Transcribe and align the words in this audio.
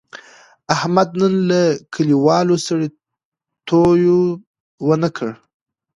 احمد 0.75 1.09
نن 1.19 1.33
له 1.49 1.61
کلیوالو 1.93 2.55
سړیتیوب 2.67 4.37
و 4.85 4.89
نه 5.01 5.09
کړ. 5.15 5.29